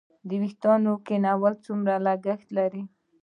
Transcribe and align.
د 0.27 0.29
ویښتو 0.41 0.93
کینول 1.05 1.53
څومره 1.65 1.93
لګښت 2.05 2.47
لري؟ 2.57 2.83